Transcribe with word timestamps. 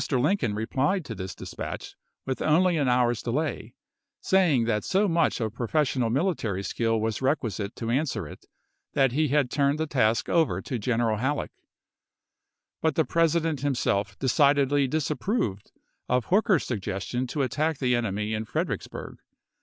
Lincoln 0.11 0.55
replied 0.55 1.05
to 1.05 1.13
this 1.13 1.35
dispatch 1.35 1.95
with 2.25 2.41
only 2.41 2.75
an 2.75 2.87
hour's 2.87 3.21
delay, 3.21 3.75
saying 4.19 4.65
that 4.65 4.83
so 4.83 5.07
much 5.07 5.39
of 5.39 5.53
professional 5.53 6.09
military 6.09 6.63
skill 6.63 6.99
was 6.99 7.21
requisite 7.21 7.75
to 7.75 7.91
answer 7.91 8.27
it 8.27 8.47
that 8.93 9.11
he 9.11 9.27
had 9.27 9.51
turned 9.51 9.77
the 9.77 9.85
task 9.85 10.27
over 10.27 10.59
to 10.59 10.79
General 10.79 11.17
Halleck; 11.17 11.51
but 12.81 12.95
the 12.95 13.05
President 13.05 13.59
himself 13.61 14.17
decidedly 14.17 14.87
disapproved 14.87 15.71
of 16.09 16.25
Hooker's 16.25 16.65
suggestion 16.65 17.27
to 17.27 17.43
attack 17.43 17.77
the 17.77 17.95
enemy 17.95 18.33
in 18.33 18.45
Fredericksburg. 18.45 19.19